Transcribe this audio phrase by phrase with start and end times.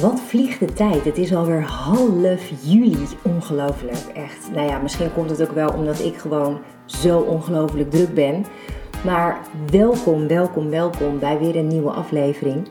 [0.00, 1.04] Wat vliegt de tijd?
[1.04, 3.06] Het is alweer half juli.
[3.22, 4.50] Ongelooflijk, echt.
[4.54, 8.44] Nou ja, misschien komt het ook wel omdat ik gewoon zo ongelooflijk druk ben.
[9.04, 9.38] Maar
[9.70, 12.68] welkom, welkom, welkom bij weer een nieuwe aflevering.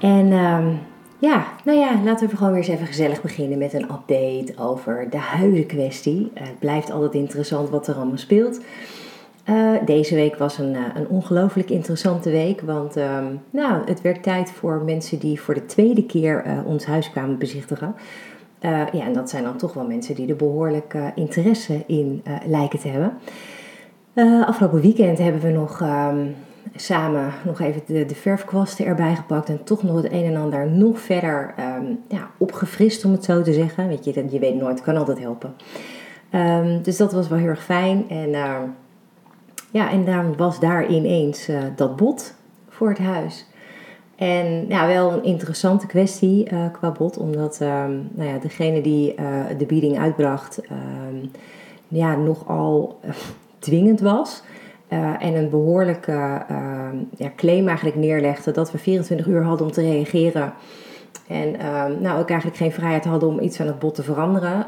[0.00, 0.68] En ehm,
[1.18, 5.06] ja, nou ja, laten we gewoon weer eens even gezellig beginnen met een update over
[5.10, 6.20] de huizenkwestie.
[6.34, 8.60] Uh, het blijft altijd interessant wat er allemaal speelt.
[9.48, 13.18] Uh, deze week was een, uh, een ongelooflijk interessante week, want uh,
[13.50, 17.38] nou, het werd tijd voor mensen die voor de tweede keer uh, ons huis kwamen
[17.38, 17.94] bezichtigen.
[18.60, 22.88] ja, en dat zijn dan toch wel mensen die er behoorlijk interesse in lijken te
[22.88, 23.12] hebben.
[24.46, 26.34] afgelopen weekend hebben we nog um,
[26.74, 30.70] samen nog even de, de, verfkwasten erbij gepakt en toch nog het een en ander
[30.70, 33.88] nog verder um, ja, opgefrist, om het zo te zeggen.
[33.88, 35.54] Weet je, je weet nooit, kan altijd helpen.
[36.82, 38.34] Dus dat was wel heel erg fijn en
[39.70, 42.34] ja, en dan was daar ineens uh, dat bod
[42.68, 43.46] voor het huis.
[44.16, 49.14] En ja, wel een interessante kwestie uh, qua bod, omdat um, nou ja, degene die
[49.20, 51.30] uh, de bieding uitbracht, um,
[51.88, 53.00] ja, nogal
[53.58, 54.42] dwingend was.
[55.18, 59.80] en een behoorlijke ehm, ja, claim eigenlijk neerlegde dat we 24 uur hadden om te
[59.80, 60.52] reageren.
[61.26, 61.50] En
[62.00, 64.66] nou, ook eigenlijk geen vrijheid hadden om iets aan het bod te veranderen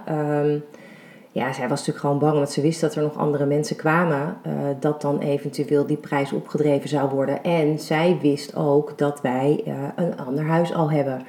[1.33, 4.37] ja, zij was natuurlijk gewoon bang, want ze wist dat er nog andere mensen kwamen,
[4.47, 7.43] uh, dat dan eventueel die prijs opgedreven zou worden.
[7.43, 11.27] En zij wist ook dat wij uh, een ander huis al hebben.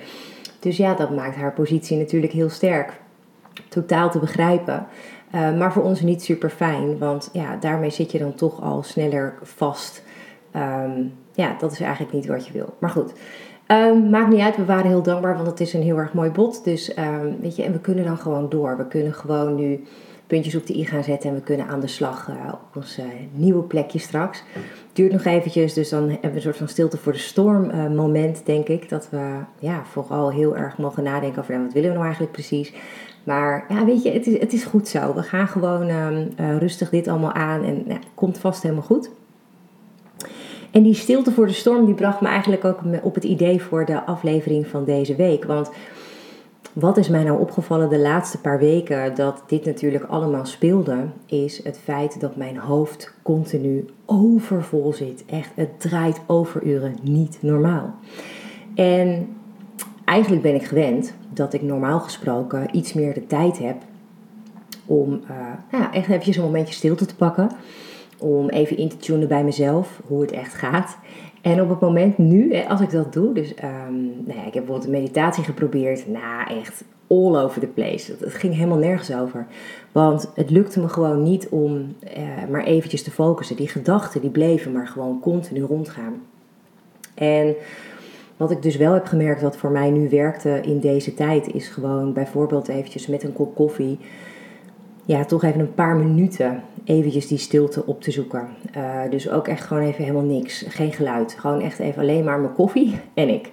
[0.59, 2.99] Dus ja, dat maakt haar positie natuurlijk heel sterk.
[3.69, 4.88] Totaal te begrijpen.
[5.35, 8.83] Uh, maar voor ons niet super fijn, want ja, daarmee zit je dan toch al
[8.83, 10.03] sneller vast.
[10.55, 12.73] Um, ja, dat is eigenlijk niet wat je wil.
[12.80, 13.14] Maar goed.
[13.71, 16.30] Um, maakt niet uit, we waren heel dankbaar, want het is een heel erg mooi
[16.30, 16.64] bod.
[16.64, 18.77] Dus um, weet je, en we kunnen dan gewoon door.
[18.77, 19.83] We kunnen gewoon nu
[20.27, 22.99] puntjes op de i gaan zetten en we kunnen aan de slag uh, op ons
[22.99, 24.43] uh, nieuwe plekje straks.
[24.93, 27.87] Duurt nog eventjes, dus dan hebben we een soort van stilte voor de storm uh,
[27.87, 28.89] moment, denk ik.
[28.89, 32.73] Dat we ja, vooral heel erg mogen nadenken over wat willen we nou eigenlijk precies.
[33.23, 35.14] Maar ja, weet je, het is, het is goed zo.
[35.14, 39.09] We gaan gewoon um, rustig dit allemaal aan en ja, komt vast helemaal goed.
[40.71, 43.86] En die stilte voor de storm die bracht me eigenlijk ook op het idee voor
[43.86, 45.43] de aflevering van deze week.
[45.43, 45.71] Want
[46.73, 51.64] wat is mij nou opgevallen de laatste paar weken dat dit natuurlijk allemaal speelde, is
[51.64, 55.23] het feit dat mijn hoofd continu overvol zit.
[55.26, 57.95] Echt, het draait overuren, niet normaal.
[58.76, 59.27] En
[60.05, 63.76] eigenlijk ben ik gewend dat ik normaal gesproken iets meer de tijd heb
[64.86, 65.38] om uh,
[65.71, 67.49] ja, echt eventjes een momentje stilte te pakken
[68.21, 70.98] om even in te tunen bij mezelf hoe het echt gaat.
[71.42, 74.65] En op het moment nu, als ik dat doe, dus um, nou ja, ik heb
[74.65, 78.15] bijvoorbeeld een meditatie geprobeerd, nou echt all over the place.
[78.20, 79.48] Het ging helemaal nergens over.
[79.92, 83.55] Want het lukte me gewoon niet om uh, maar eventjes te focussen.
[83.55, 86.21] Die gedachten die bleven maar gewoon continu rondgaan.
[87.14, 87.55] En
[88.38, 91.67] wat ik dus wel heb gemerkt wat voor mij nu werkte in deze tijd is
[91.67, 93.99] gewoon bijvoorbeeld eventjes met een kop koffie
[95.11, 98.48] ja, toch even een paar minuten eventjes die stilte op te zoeken.
[98.77, 101.36] Uh, dus ook echt gewoon even helemaal niks, geen geluid.
[101.39, 103.50] Gewoon echt even alleen maar mijn koffie en ik.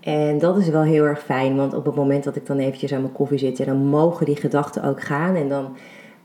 [0.00, 2.92] En dat is wel heel erg fijn, want op het moment dat ik dan eventjes
[2.92, 5.34] aan mijn koffie zit, ja, dan mogen die gedachten ook gaan.
[5.34, 5.76] En dan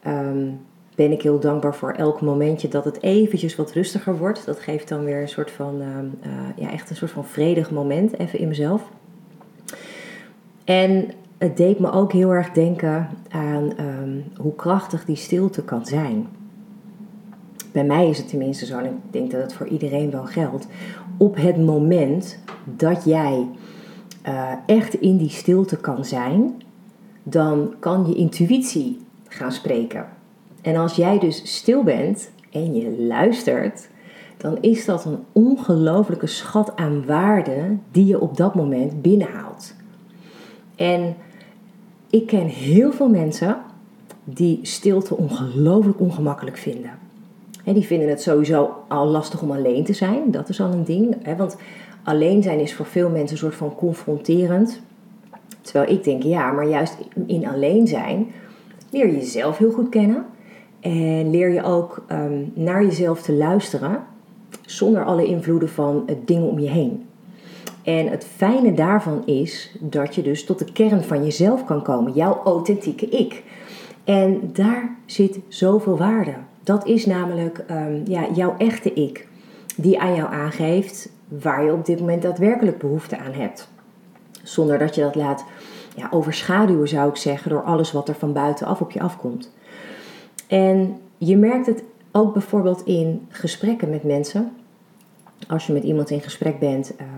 [0.07, 0.59] um,
[0.95, 4.45] ben ik heel dankbaar voor elk momentje dat het eventjes wat rustiger wordt.
[4.45, 7.71] Dat geeft dan weer een soort van, um, uh, ja, echt een soort van vredig
[7.71, 8.89] moment even in mezelf.
[10.63, 15.85] En het deed me ook heel erg denken aan um, hoe krachtig die stilte kan
[15.85, 16.27] zijn.
[17.71, 20.67] Bij mij is het tenminste zo, en ik denk dat het voor iedereen wel geldt.
[21.17, 23.47] Op het moment dat jij
[24.27, 26.61] uh, echt in die stilte kan zijn,
[27.23, 30.05] dan kan je intuïtie gaan spreken.
[30.61, 33.89] En als jij dus stil bent en je luistert,
[34.37, 39.73] dan is dat een ongelofelijke schat aan waarde die je op dat moment binnenhaalt.
[40.83, 41.15] En
[42.09, 43.57] ik ken heel veel mensen
[44.23, 46.91] die stilte ongelooflijk ongemakkelijk vinden.
[47.63, 50.31] die vinden het sowieso al lastig om alleen te zijn.
[50.31, 51.35] Dat is al een ding.
[51.37, 51.57] want
[52.03, 54.81] alleen zijn is voor veel mensen een soort van confronterend.
[55.61, 58.27] Terwijl ik denk, ja, maar juist in alleen zijn
[58.89, 60.25] leer je jezelf heel goed kennen.
[60.79, 64.03] En leer je ook ehm, naar jezelf te luisteren
[64.61, 67.05] zonder alle invloeden van het dingen om je heen.
[67.83, 72.13] En het fijne daarvan is dat je dus tot de kern van jezelf kan komen,
[72.13, 73.43] jouw authentieke ik.
[74.03, 76.33] En daar zit zoveel waarde.
[76.63, 79.27] Dat is namelijk ehm, ja, jouw echte ik,
[79.75, 83.69] die aan jou aangeeft waar je op dit moment daadwerkelijk behoefte aan hebt.
[84.43, 85.45] Zonder dat je dat laat
[85.95, 89.51] ja, overschaduwen, zou ik zeggen, door alles wat er van buitenaf op je afkomt.
[90.47, 94.51] En je merkt het ook bijvoorbeeld in gesprekken met mensen.
[95.47, 97.09] Als je met iemand in gesprek bent ehm,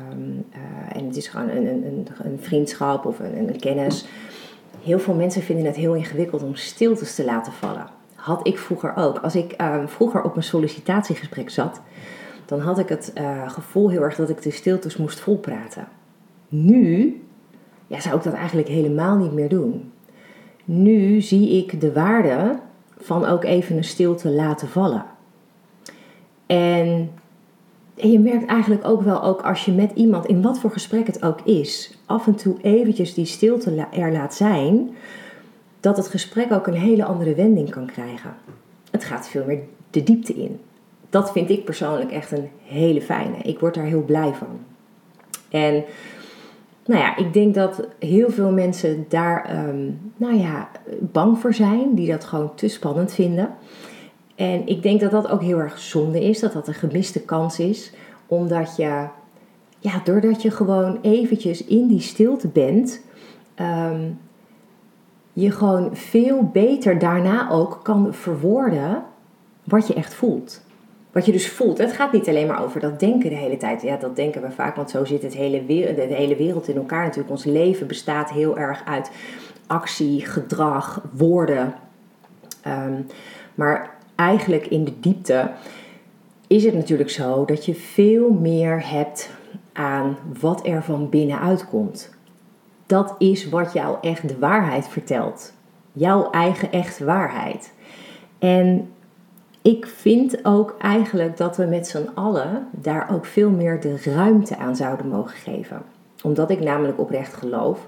[0.49, 4.05] eh, en het is gewoon een, een, een vriendschap of een, een kennis.
[4.83, 7.87] Heel veel mensen vinden het heel ingewikkeld om stiltes te laten vallen.
[8.15, 9.17] Had ik vroeger ook.
[9.17, 11.81] Als ik ehm, vroeger op een sollicitatiegesprek zat,
[12.45, 15.87] dan had ik het uh, gevoel heel erg dat ik de stiltes moest volpraten.
[16.47, 17.19] Nu
[17.87, 19.91] ja, zou ik dat eigenlijk helemaal niet meer doen.
[20.65, 22.59] Nu zie ik de waarde
[22.97, 25.05] van ook even een stilte laten vallen.
[26.45, 27.11] En,
[27.95, 31.07] en je merkt eigenlijk ook wel, ook als je met iemand, in wat voor gesprek
[31.07, 34.95] het ook is, af en toe eventjes die stilte er laat zijn,
[35.79, 38.35] dat het gesprek ook een hele andere wending kan krijgen.
[38.91, 39.59] Het gaat veel meer
[39.89, 40.59] de diepte in.
[41.09, 43.37] Dat vind ik persoonlijk echt een hele fijne.
[43.43, 44.59] Ik word daar heel blij van.
[45.49, 45.83] En
[46.85, 50.69] nou ja, ik denk dat heel veel mensen daar ehm, nou ja,
[50.99, 53.49] bang voor zijn, die dat gewoon te spannend vinden.
[54.35, 57.59] En ik denk dat dat ook heel erg zonde is, dat dat een gemiste kans
[57.59, 57.91] is,
[58.25, 59.07] omdat je,
[59.79, 63.01] ja, doordat je gewoon eventjes in die stilte bent,
[63.55, 64.09] ehm,
[65.33, 69.03] je gewoon veel beter daarna ook kan verwoorden
[69.63, 70.63] wat je echt voelt.
[71.11, 71.77] Wat je dus voelt.
[71.77, 73.81] Het gaat niet alleen maar over dat denken de hele tijd.
[73.81, 76.75] Ja, dat denken we vaak, want zo zit het hele wereld, de hele wereld in
[76.75, 77.29] elkaar natuurlijk.
[77.29, 79.11] Ons leven bestaat heel erg uit
[79.67, 81.73] actie, gedrag, woorden.
[82.61, 83.01] Ehm,
[83.55, 85.51] maar eigenlijk in de diepte
[86.47, 89.29] is het natuurlijk zo dat je veel meer hebt
[89.73, 92.13] aan wat er van binnenuit komt.
[92.85, 95.53] Dat is wat jou echt de waarheid vertelt.
[95.91, 97.73] Jouw eigen echte waarheid.
[98.39, 98.89] En
[99.61, 104.57] ik vind ook eigenlijk dat we met z'n allen daar ook veel meer de ruimte
[104.57, 105.81] aan zouden mogen geven.
[106.23, 107.87] Omdat ik namelijk oprecht geloof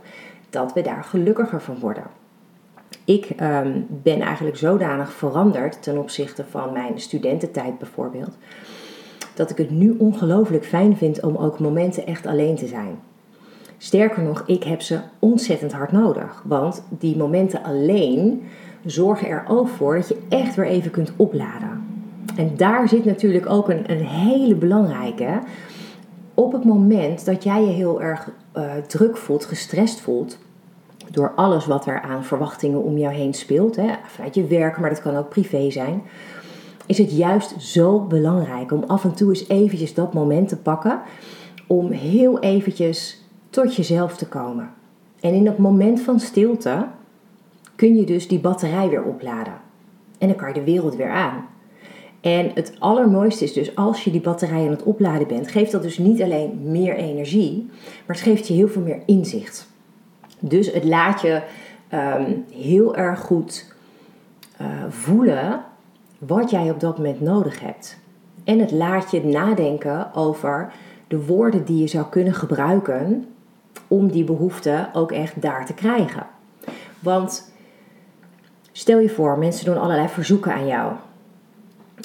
[0.49, 2.03] dat we daar gelukkiger van worden.
[3.07, 8.37] Ik ehm, ben eigenlijk zodanig veranderd ten opzichte van mijn studententijd bijvoorbeeld,
[9.33, 12.99] dat ik het nu ongelooflijk fijn vind om ook momenten echt alleen te zijn.
[13.77, 18.43] Sterker nog, ik heb ze ontzettend hard nodig, want die momenten alleen
[18.85, 21.83] zorgen er ook voor dat je echt weer even kunt opladen.
[22.35, 25.39] En daar zit natuurlijk ook een, een hele belangrijke.
[26.33, 30.37] Op het moment dat jij je heel erg uh, druk voelt, gestrest voelt,
[31.11, 34.89] door alles wat er aan verwachtingen om jou heen speelt, hè, vanuit je werk, maar
[34.89, 36.01] dat kan ook privé zijn,
[36.85, 41.01] is het juist zo belangrijk om af en toe eens eventjes dat moment te pakken
[41.67, 44.69] om heel eventjes tot jezelf te komen.
[45.19, 46.87] En in dat moment van stilte
[47.75, 49.53] kun je dus die batterij weer opladen.
[50.17, 51.45] En dan kan je de wereld weer aan.
[52.21, 55.81] En het allermooiste is dus als je die batterij aan het opladen bent, geeft dat
[55.81, 57.65] dus niet alleen meer energie,
[58.05, 59.69] maar het geeft je heel veel meer inzicht.
[60.39, 61.41] Dus het laat je
[61.87, 63.73] ehm, heel erg goed
[64.61, 65.63] uh, voelen
[66.19, 67.97] wat jij op dat moment nodig hebt.
[68.43, 70.73] En het laat je nadenken over
[71.07, 73.25] de woorden die je zou kunnen gebruiken
[73.87, 76.25] om die behoefte ook echt daar te krijgen.
[76.99, 77.55] Want
[78.77, 80.93] Stel je voor, mensen doen allerlei verzoeken aan jou.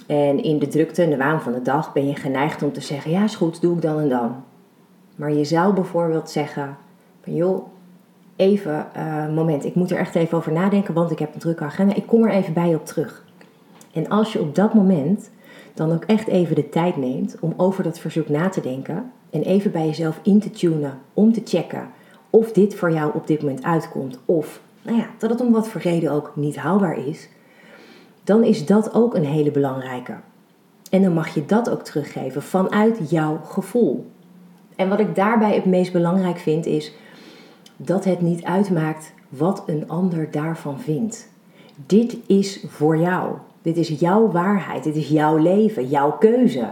[0.06, 2.80] En in de drukte en de waan van de dag ben je geneigd om te
[2.80, 4.44] zeggen: Ja, is goed, doe ik dan en dan.
[5.16, 6.76] Maar je zou bijvoorbeeld zeggen:
[7.22, 7.66] van, Joh,
[8.36, 11.64] even uh, moment, ik moet er echt even over nadenken, want ik heb een drukke
[11.64, 11.94] agenda.
[11.94, 13.24] Ik kom er even bij op terug.
[13.92, 15.30] En als je op dat moment
[15.74, 19.42] dan ook echt even de tijd neemt om over dat verzoek na te denken en
[19.42, 21.88] even bij jezelf in te tunen om te checken
[22.30, 25.68] of dit voor jou op dit moment uitkomt of nou ja, dat het om wat
[25.68, 27.28] voor reden ook niet haalbaar is,
[28.24, 30.14] dan is dat ook een hele belangrijke.
[30.90, 34.10] En dan mag je dat ook teruggeven vanuit jouw gevoel.
[34.76, 36.92] En wat ik daarbij het meest belangrijk vind is
[37.76, 41.28] dat het niet uitmaakt wat een ander daarvan vindt.
[41.86, 43.36] Dit is voor jou.
[43.62, 44.84] Dit is jouw waarheid.
[44.84, 46.68] Dit is jouw leven, jouw keuze.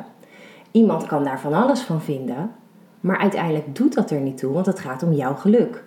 [0.71, 2.50] Iemand kan daar van alles van vinden,
[3.00, 5.85] maar uiteindelijk doet dat er niet toe, want het gaat om jouw geluk.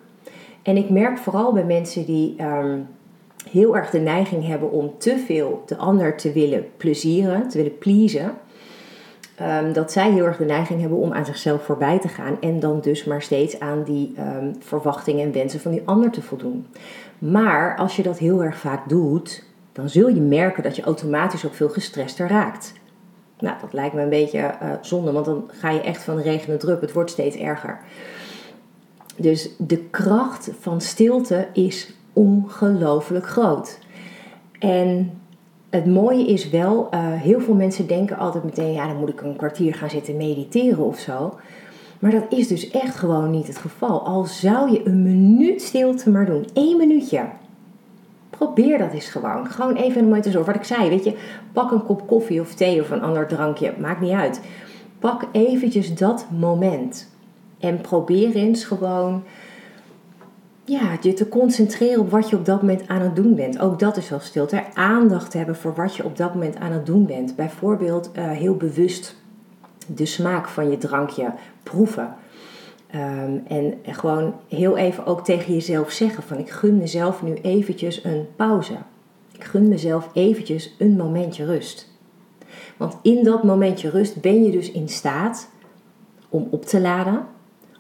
[0.61, 2.79] En ik merk vooral bij mensen die ehm,
[3.49, 7.77] heel erg de neiging hebben om te veel de ander te willen plezieren, te willen
[7.77, 8.31] pleasen.
[9.41, 12.59] Um, dat zij heel erg de neiging hebben om aan zichzelf voorbij te gaan en
[12.59, 16.67] dan dus maar steeds aan die um, verwachtingen en wensen van die ander te voldoen.
[17.19, 21.45] Maar als je dat heel erg vaak doet, dan zul je merken dat je automatisch
[21.45, 22.73] ook veel gestrester raakt.
[23.39, 26.21] Nou, dat lijkt me een beetje uh, zonde, want dan ga je echt van de
[26.21, 26.81] regen naar.
[26.81, 27.79] Het wordt steeds erger.
[29.17, 33.79] Dus de kracht van stilte is ongelooflijk groot.
[34.59, 35.21] En
[35.73, 39.21] het mooie is wel, uh, heel veel mensen denken altijd meteen, ja, dan moet ik
[39.21, 41.39] een kwartier gaan zitten mediteren of zo.
[41.99, 44.05] Maar dat is dus echt gewoon niet het geval.
[44.05, 47.21] Al zou je een minuut stilte maar doen, één minuutje.
[48.29, 49.47] Probeer dat eens gewoon.
[49.47, 50.43] Gewoon even een moment zo.
[50.43, 51.17] Wat ik zei, weet je,
[51.53, 54.41] pak een kop koffie of thee of een ander drankje, maakt niet uit.
[54.99, 57.09] Pak eventjes dat moment.
[57.59, 59.23] En probeer eens gewoon
[60.65, 63.59] ja, je te concentreren op wat je op dat moment aan het doen bent.
[63.59, 64.63] Ook dat is wel stilte.
[64.73, 67.35] Aandacht hebben voor wat je op dat moment aan het doen bent.
[67.35, 69.15] Bijvoorbeeld uh, heel bewust
[69.87, 72.15] de smaak van je drankje proeven.
[72.95, 78.03] Um, en gewoon heel even ook tegen jezelf zeggen van ik gun mezelf nu eventjes
[78.03, 78.77] een pauze.
[79.31, 81.91] Ik gun mezelf eventjes een momentje rust.
[82.77, 85.49] Want in dat momentje rust ben je dus in staat
[86.29, 87.25] om op te laden,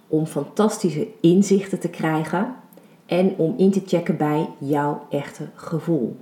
[0.07, 2.55] om fantastische inzichten te krijgen
[3.05, 6.15] en om in te checken bij jouw echte gevoel.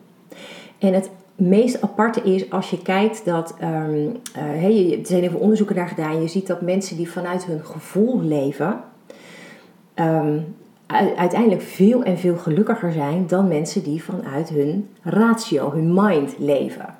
[0.77, 5.75] En het meest aparte is als je kijkt dat, um, uh, er zijn even onderzoeken
[5.75, 8.79] naar gedaan, je ziet dat mensen die vanuit hun gevoel leven,
[9.93, 10.39] ehm,
[11.15, 16.95] uiteindelijk veel en veel gelukkiger zijn dan mensen die vanuit hun ratio, hun mind leven.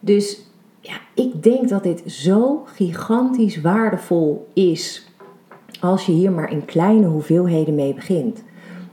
[0.00, 0.50] Dus
[0.80, 5.10] ja, ik denk dat dit zo gigantisch waardevol is
[5.80, 8.44] als je hier maar in kleine hoeveelheden mee begint.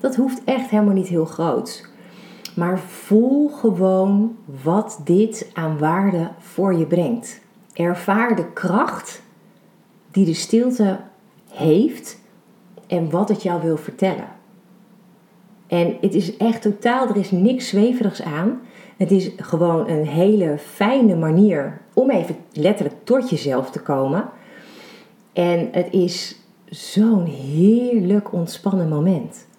[0.03, 1.89] Dat hoeft echt helemaal niet heel groot.
[2.55, 7.41] Maar voel gewoon wat dit aan waarde voor je brengt.
[7.73, 9.21] Ervaar de kracht
[10.11, 10.99] die de stilte
[11.49, 12.19] heeft
[12.87, 14.27] en wat het jou wil vertellen.
[15.67, 18.61] En het is echt totaal, er is niks zweverigs aan.
[18.97, 24.29] Het is gewoon een hele fijne manier om even letterlijk tot jezelf te komen.
[25.33, 29.51] En het is zo'n heerlijk ontspannen moment.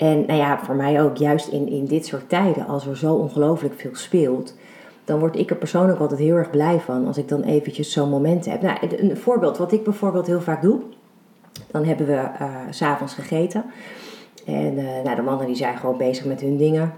[0.00, 3.14] En nou ja, voor mij ook, juist in, in dit soort tijden, als er zo
[3.14, 4.54] ongelooflijk veel speelt,
[5.04, 8.08] dan word ik er persoonlijk altijd heel erg blij van als ik dan eventjes zo'n
[8.08, 8.62] moment heb.
[8.62, 10.80] Nou, een voorbeeld, wat ik bijvoorbeeld heel vaak doe,
[11.70, 13.64] dan hebben we uh, s'avonds gegeten.
[14.46, 16.92] En uh, nou, de mannen die zijn gewoon bezig met hun dingen.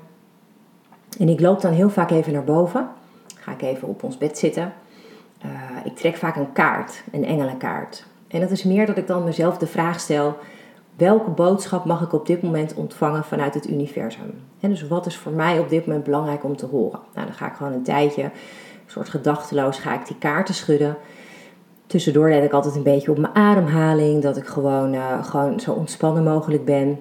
[1.19, 2.89] En ik loop dan heel vaak even naar boven.
[3.35, 4.73] Ga ik even op ons bed zitten.
[5.45, 5.51] Uh,
[5.85, 8.05] ik trek vaak een kaart, een engelenkaart.
[8.29, 10.37] En dat is meer dat ik dan mezelf de vraag stel:
[10.97, 14.35] welke boodschap mag ik op dit moment ontvangen vanuit het universum?
[14.61, 17.01] En dus wat is voor mij op dit moment belangrijk om te horen?
[17.15, 18.31] Nou, dan ga ik gewoon een tijdje, een
[18.87, 20.97] soort gedachteloos, ga ik die kaarten schudden.
[21.87, 25.73] Tussendoor let ik altijd een beetje op mijn ademhaling, dat ik gewoon, uh, gewoon zo
[25.73, 26.99] ontspannen mogelijk ben.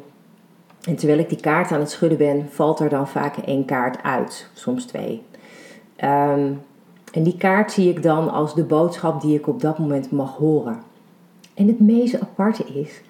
[0.81, 4.03] En terwijl ik die kaart aan het schudden ben, valt er dan vaak één kaart
[4.03, 5.23] uit, soms twee.
[6.03, 6.61] Um,
[7.11, 10.35] en die kaart zie ik dan als de boodschap die ik op dat moment mag
[10.35, 10.79] horen.
[11.53, 13.01] En het meest aparte is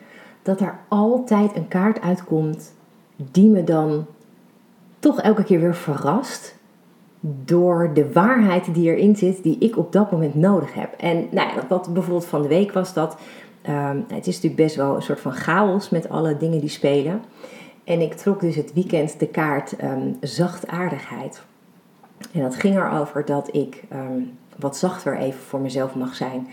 [0.41, 2.73] dat er altijd een kaart uitkomt
[3.15, 4.05] die me dan
[4.99, 6.55] toch elke keer weer verrast
[7.21, 10.93] door de waarheid die erin zit, die ik op dat moment nodig heb.
[10.97, 13.17] En nou ja, wat bijvoorbeeld van de week was dat.
[13.69, 17.21] Um, het is natuurlijk best wel een soort van chaos met alle dingen die spelen.
[17.83, 21.41] En ik trok dus het weekend de kaart um, zachtaardigheid.
[22.33, 26.47] En dat ging erover dat ik um, wat zachter even voor mezelf mag zijn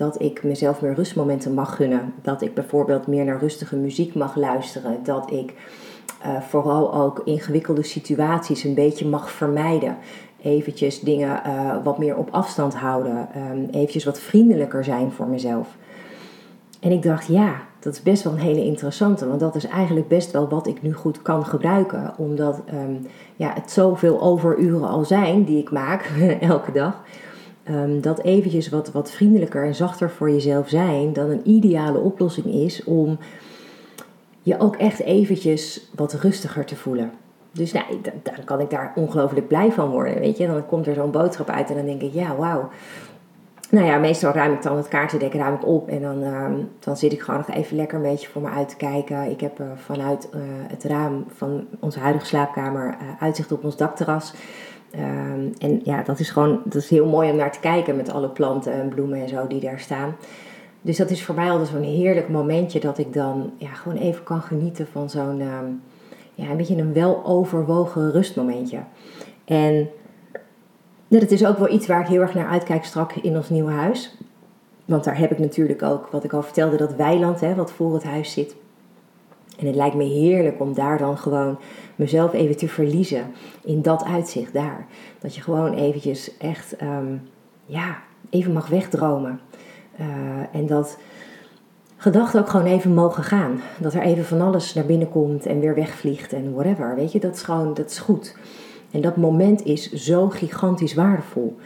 [0.00, 2.14] dat ik mezelf meer rustmomenten mag gunnen.
[2.22, 4.98] Dat ik bijvoorbeeld meer naar rustige muziek mag luisteren.
[5.02, 5.52] Dat ik
[6.26, 9.96] uh, vooral ook ingewikkelde situaties een beetje mag vermijden.
[10.42, 13.28] Eventjes dingen uh, wat meer op afstand houden.
[13.36, 15.68] Um, eventjes wat vriendelijker zijn voor mezelf.
[16.80, 19.28] En ik dacht, ja, dat is best wel een hele interessante.
[19.28, 22.12] Want dat is eigenlijk best wel wat ik nu goed kan gebruiken.
[22.16, 27.02] Omdat um, ja, het zoveel overuren al zijn die ik maak elke dag
[27.68, 32.46] um, dat eventjes wat, wat vriendelijker en zachter voor jezelf zijn dan een ideale oplossing
[32.46, 33.18] is om
[34.42, 37.10] je ook echt eventjes wat rustiger te voelen.
[37.52, 37.84] Dus nou,
[38.22, 40.46] dan kan ik daar ongelooflijk blij van worden, weet je.
[40.46, 42.68] Dan komt er zo'n boodschap uit en dan denk ik, ja, wauw.
[43.70, 46.96] Nou ja, meestal ruim ik dan het kaartendek ruim ik op en dan, um, dan
[46.96, 49.30] zit ik gewoon nog even lekker een beetje voor me uit te kijken.
[49.30, 53.76] Ik heb uh, vanuit uh, het raam van onze huidige slaapkamer uh, uitzicht op ons
[53.76, 54.34] dakterras.
[54.94, 58.10] Um, en ja, dat is gewoon dat is heel mooi om naar te kijken met
[58.10, 60.16] alle planten en bloemen en zo die daar staan.
[60.82, 64.22] Dus dat is voor mij altijd zo'n heerlijk momentje dat ik dan ja, gewoon even
[64.22, 65.82] kan genieten van zo'n um,
[66.34, 68.78] ja, een beetje een weloverwogen rustmomentje.
[69.44, 69.88] En
[71.08, 73.72] dat is ook wel iets waar ik heel erg naar uitkijk strak in ons nieuwe
[73.72, 74.16] huis.
[74.84, 77.94] Want daar heb ik natuurlijk ook, wat ik al vertelde, dat weiland hè, wat voor
[77.94, 78.56] het huis zit.
[79.60, 81.58] En het lijkt me heerlijk om daar dan gewoon
[81.96, 83.24] mezelf even te verliezen
[83.64, 84.86] in dat uitzicht daar.
[85.18, 87.22] Dat je gewoon eventjes echt, um,
[87.66, 87.98] ja,
[88.30, 89.40] even mag wegdromen.
[90.00, 90.06] Uh,
[90.52, 90.98] en dat
[91.96, 93.60] gedachten ook gewoon even mogen gaan.
[93.78, 96.94] Dat er even van alles naar binnen komt en weer wegvliegt en whatever.
[96.94, 98.36] Weet je, dat is gewoon, dat is goed.
[98.90, 101.56] En dat moment is zo gigantisch waardevol.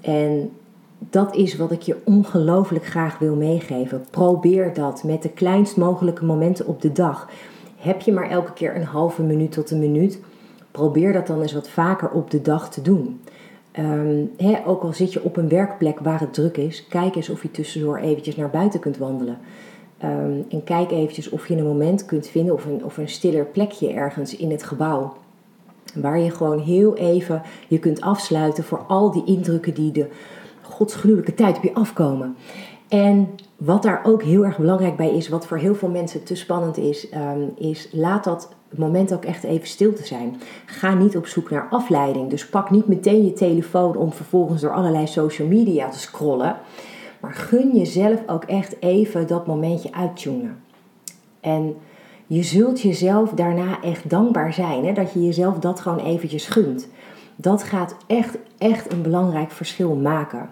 [0.00, 0.50] En
[0.98, 4.04] dat is wat ik je ongelooflijk graag wil meegeven.
[4.10, 7.28] Probeer dat met de kleinst mogelijke momenten op de dag.
[7.76, 10.20] Heb je maar elke keer een halve minuut tot een minuut?
[10.70, 13.20] Probeer dat dan eens wat vaker op de dag te doen.
[13.78, 14.30] Um,
[14.66, 17.50] ook al zit je op een werkplek waar het druk is, kijk eens of je
[17.50, 19.38] tussendoor eventjes naar buiten kunt wandelen.
[19.98, 23.44] Ehm, en kijk eventjes of je een moment kunt vinden of een, of een stiller
[23.44, 25.12] plekje ergens in het gebouw.
[25.94, 30.06] Waar je gewoon heel even je kunt afsluiten voor al die indrukken die de
[30.70, 32.36] godsgruwelijke tijd op je afkomen.
[32.88, 36.34] En wat daar ook heel erg belangrijk bij is, wat voor heel veel mensen te
[36.34, 40.40] spannend is, ehm, is laat dat moment ook echt even stil te zijn.
[40.66, 42.30] Ga niet op zoek naar afleiding.
[42.30, 46.56] Dus pak niet meteen je telefoon om vervolgens door allerlei social media te scrollen.
[47.20, 50.62] Maar gun jezelf ook echt even dat momentje uittunen.
[51.40, 51.76] En
[52.26, 56.88] je zult jezelf daarna echt dankbaar zijn hè, dat je jezelf dat gewoon eventjes gunt.
[57.36, 60.50] Dat gaat echt, echt een belangrijk verschil maken.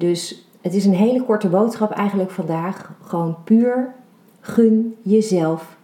[0.00, 2.92] Dus het is een hele korte boodschap eigenlijk vandaag.
[3.02, 3.94] Gewoon puur
[4.40, 5.76] gun jezelf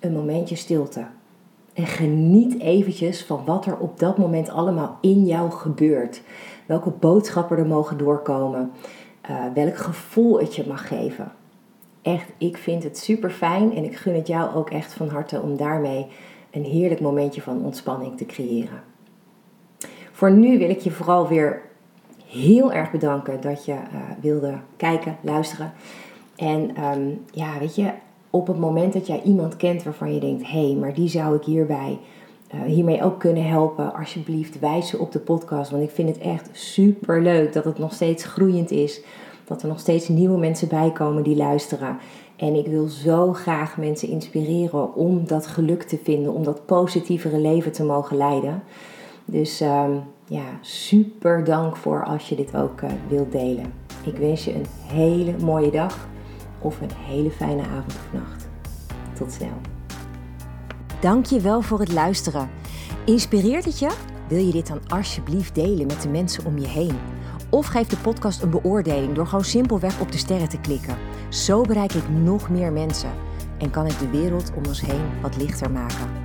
[0.00, 1.06] een momentje stilte.
[1.72, 6.22] En geniet eventjes van wat er op dat moment allemaal in jou gebeurt.
[6.66, 8.72] Welke boodschappen er mogen doorkomen.
[9.30, 11.32] Uh, welk gevoel het je mag geven.
[12.02, 15.40] Echt, ik vind het super fijn en ik gun het jou ook echt van harte
[15.40, 16.06] om daarmee
[16.50, 18.82] een heerlijk momentje van ontspanning te creëren.
[20.12, 21.72] Voor nu wil ik je vooral weer
[22.34, 23.78] heel erg bedanken dat je uh,
[24.20, 25.72] wilde kijken, luisteren.
[26.36, 27.90] En um, ja, weet je,
[28.30, 31.36] op het moment dat jij iemand kent waarvan je denkt: hé, hey, maar die zou
[31.36, 31.98] ik hierbij,
[32.54, 35.70] uh, hiermee ook kunnen helpen, alsjeblieft wijs ze op de podcast.
[35.70, 39.02] Want ik vind het echt super leuk dat het nog steeds groeiend is.
[39.44, 41.98] Dat er nog steeds nieuwe mensen bij komen die luisteren.
[42.36, 47.38] En ik wil zo graag mensen inspireren om dat geluk te vinden, om dat positievere
[47.38, 48.62] leven te mogen leiden.
[49.24, 53.72] Dus um, ja, super dank voor als je dit ook uh, wilt delen.
[54.04, 56.08] Ik wens je een hele mooie dag
[56.58, 58.48] of een hele fijne avond of nacht.
[59.12, 59.60] Tot snel.
[61.00, 62.50] Dank je wel voor het luisteren.
[63.06, 63.90] Inspireert het je?
[64.28, 66.98] Wil je dit dan alsjeblieft delen met de mensen om je heen?
[67.50, 70.96] Of geef de podcast een beoordeling door gewoon simpelweg op de sterren te klikken.
[71.28, 73.10] Zo bereik ik nog meer mensen
[73.58, 76.23] en kan ik de wereld om ons heen wat lichter maken.